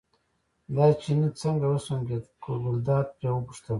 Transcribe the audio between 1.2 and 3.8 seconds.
څنګه وسونګېد، ګلداد پرې وپوښتل.